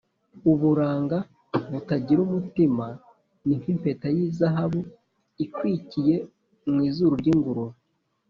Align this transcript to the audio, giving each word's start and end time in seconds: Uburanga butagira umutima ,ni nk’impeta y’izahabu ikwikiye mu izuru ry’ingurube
Uburanga 0.51 1.17
butagira 1.71 2.19
umutima 2.27 2.85
,ni 3.45 3.53
nk’impeta 3.59 4.07
y’izahabu 4.15 4.79
ikwikiye 5.45 6.15
mu 6.71 6.79
izuru 6.89 7.13
ry’ingurube 7.21 7.77